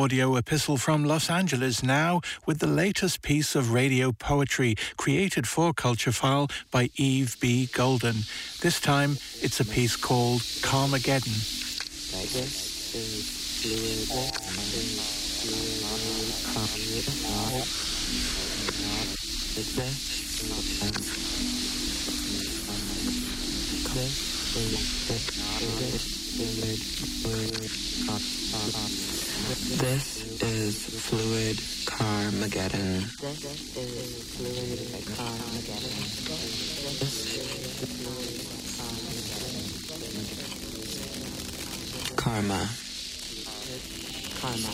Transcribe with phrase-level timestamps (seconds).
[0.00, 5.74] audio epistle from Los Angeles now with the latest piece of radio poetry created for
[5.74, 7.66] Culture File by Yves B.
[7.66, 8.24] Golden.
[8.62, 11.36] This time it's a piece called Karmageddon.
[29.40, 33.08] This is Fluid Karmageddon.
[42.16, 42.68] Karma.
[44.40, 44.72] Karma.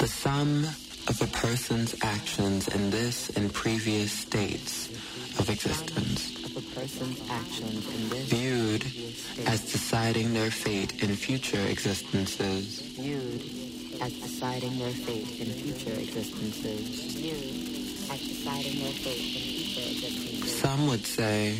[0.00, 0.64] The sum
[1.08, 4.88] of a person's actions in this and previous states
[5.38, 6.40] of existence
[8.28, 8.84] viewed
[9.46, 12.82] as deciding their fate in future existences.
[14.00, 17.14] As deciding their fate in future existences.
[17.14, 20.60] Viewed as deciding their fate in future existences.
[20.60, 21.58] Some would say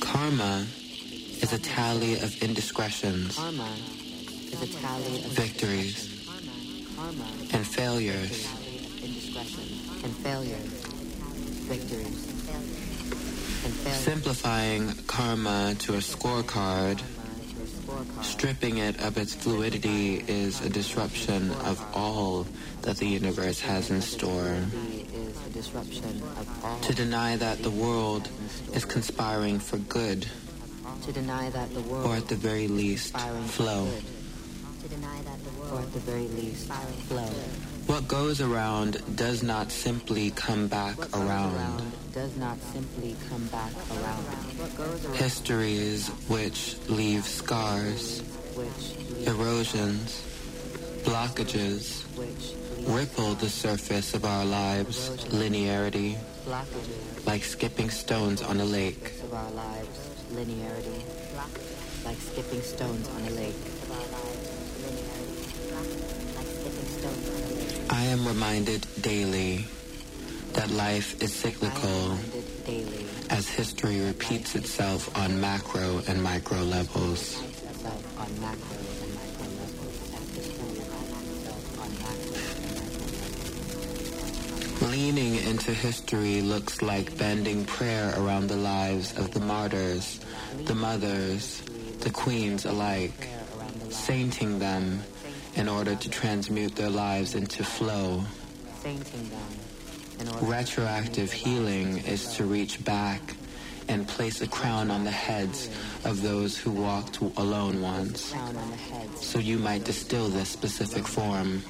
[0.00, 0.66] karma
[1.40, 3.70] is a tally of indiscretions, karma
[4.52, 6.26] is a tally of victories,
[7.52, 8.48] and failures.
[10.04, 10.72] And failures,
[11.70, 12.18] victories.
[13.94, 17.00] Simplifying karma to a scorecard,
[18.22, 22.46] stripping it of its fluidity is a disruption of all
[22.82, 24.56] that the universe has in store.
[26.82, 28.28] To deny that the world
[28.74, 30.26] is conspiring for good,
[31.02, 33.88] to deny that the world, or at the very least, flow.
[34.82, 36.72] To deny that the world, or at the very least,
[37.08, 37.30] flow.
[37.86, 41.82] What goes around does not simply come back around.
[42.12, 45.14] Does not simply come back around.
[45.14, 48.22] Histories which leave scars,
[49.24, 50.22] erosions,
[51.04, 52.04] blockages,
[52.86, 56.18] ripple the surface of our lives, linearity,
[57.24, 59.12] like skipping stones on a lake.
[60.32, 61.00] Linearity,
[62.04, 63.56] like skipping stones on a lake.
[67.90, 69.64] I am reminded daily
[70.54, 72.18] that life is cyclical
[73.30, 77.40] as history repeats itself on macro and micro levels.
[84.82, 90.18] Leaning into history looks like bending prayer around the lives of the martyrs,
[90.64, 91.62] the mothers,
[92.00, 93.28] the queens alike,
[93.90, 95.02] sainting them
[95.58, 98.22] in order to transmute their lives into flow.
[100.40, 103.20] Retroactive healing is to reach back
[103.88, 105.68] and place a crown on the heads
[106.04, 108.34] of those who walked alone once.
[109.16, 111.62] So you might distill this specific form.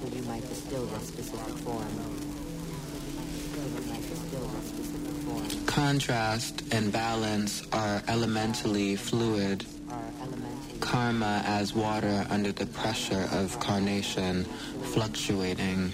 [0.00, 1.88] So you might distill this specific form.
[5.66, 9.64] Contrast and balance are elementally fluid
[10.82, 14.44] karma as water under the pressure of carnation,
[14.92, 15.92] fluctuating.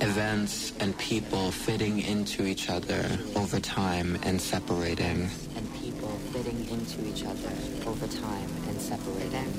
[0.00, 5.28] Events and people fitting into each other over time and separating.
[5.56, 7.52] And people fitting into each other
[7.86, 9.52] over time and separating.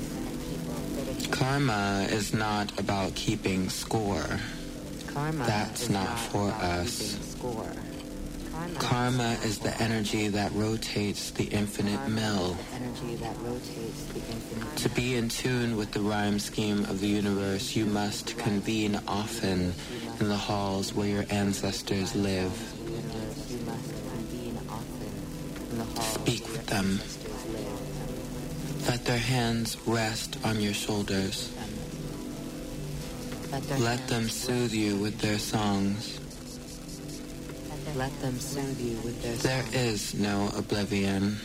[1.30, 4.26] Karma is not about keeping score.
[5.06, 7.18] Karma That's not, not for us.
[7.38, 7.72] Score.
[8.78, 12.56] Karma is the energy that rotates the infinite mill.
[14.76, 19.74] To be in tune with the rhyme scheme of the universe, you must convene often
[20.20, 22.52] in the halls where your ancestors live.
[26.00, 27.00] Speak with them.
[28.88, 31.52] Let their hands rest on your shoulders.
[33.78, 36.18] Let them soothe you with their songs.
[37.94, 41.36] Let them soothe you with their There is no oblivion.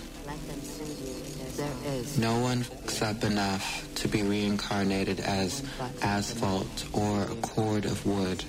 [1.57, 5.63] There is no one fucks up enough to be reincarnated as
[6.03, 8.43] asphalt or a cord of wood.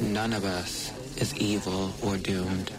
[0.00, 2.70] None of us is evil or doomed.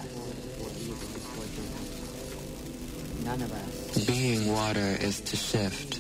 [4.06, 5.96] Being water is to shift,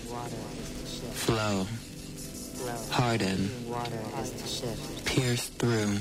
[1.15, 1.65] flow,
[2.91, 3.49] harden,
[5.05, 5.97] pierce through,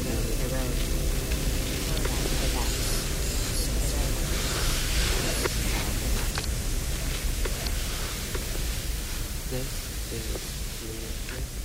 [0.00, 1.00] erode.
[9.50, 9.70] This
[10.12, 11.59] is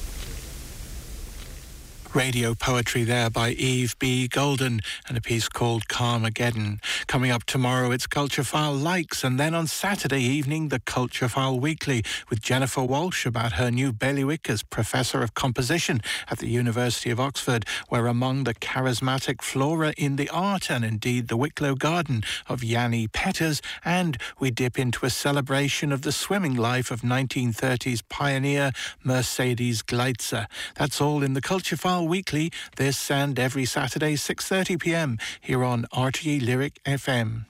[2.15, 4.29] Radio poetry there by Yves B.
[4.29, 6.79] Golden and a piece called Karmageddon.
[7.07, 11.59] Coming up tomorrow, it's Culture File Likes, and then on Saturday evening, the Culture File
[11.59, 17.09] Weekly with Jennifer Walshe about her new bailiwick as Professor of Composition at the University
[17.09, 22.23] of Oxford, where among the charismatic flora in the art and indeed the Wicklow Garden
[22.47, 28.03] of Yanni Petters, and we dip into a celebration of the swimming life of 1930s
[28.07, 28.71] pioneer
[29.03, 30.45] Mercedes Gleitze.
[30.75, 35.17] That's all in the Culture File Weekly this and every Saturday 6:30 p.m.
[35.41, 37.45] here on RTE Lyric FM.